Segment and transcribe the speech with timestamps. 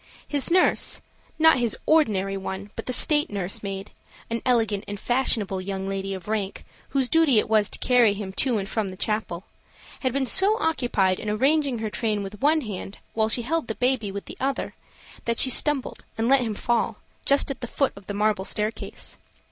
[0.27, 0.99] His nurse,
[1.37, 3.91] not his ordinary one, but the state nurse maid,
[4.31, 8.33] an elegant and fashionable young lady of rank, whose duty it was to carry him
[8.33, 9.43] to and from the chapel,
[9.99, 13.75] had been so occupied in arranging her train with one hand, while she held the
[13.75, 14.73] baby with the other,
[15.25, 19.19] that she stumbled and let him fall, just at the foot of the marble staircase.